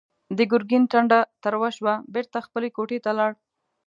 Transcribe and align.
د 0.37 0.39
ګرګين 0.51 0.83
ټنډه 0.91 1.19
تروه 1.43 1.69
شوه، 1.77 1.93
بېرته 2.13 2.37
خپلې 2.45 2.69
کوټې 2.75 2.97
ته 3.05 3.11
لاړ. 3.19 3.31